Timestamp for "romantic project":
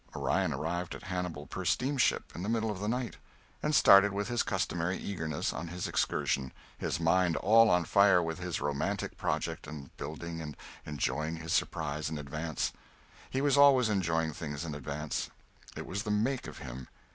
8.59-9.67